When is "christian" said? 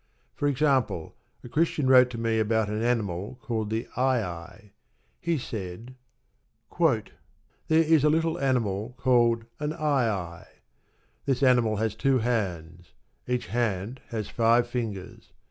1.47-1.85